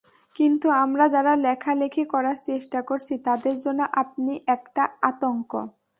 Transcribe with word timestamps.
কিন্তু 0.35 0.67
আমরা 0.83 1.05
যারা 1.09 1.33
লেখালেখি 1.37 2.03
করার 2.05 2.37
চেষ্টা 2.45 2.79
করছি, 2.81 3.13
তাদের 3.27 3.55
জন্য 3.59 3.81
আপনি 3.93 4.33
একটা 4.47 4.83
আতঙ্ক। 5.01 5.51